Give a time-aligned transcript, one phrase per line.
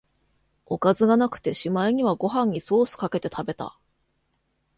[0.65, 3.77] おかずがなくて、しまいにはご飯にソースかけて食べた